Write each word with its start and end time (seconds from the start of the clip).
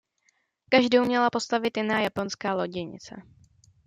Každou 0.69 1.05
měla 1.05 1.29
postavit 1.29 1.77
jiná 1.77 1.99
japonská 1.99 2.53
loděnice. 2.53 3.15